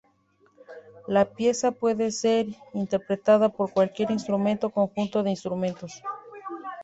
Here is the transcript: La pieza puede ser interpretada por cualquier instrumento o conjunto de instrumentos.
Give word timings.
La 1.07 1.25
pieza 1.25 1.73
puede 1.73 2.09
ser 2.09 2.47
interpretada 2.73 3.49
por 3.49 3.71
cualquier 3.71 4.09
instrumento 4.09 4.65
o 4.65 4.69
conjunto 4.71 5.21
de 5.21 5.29
instrumentos. 5.29 6.01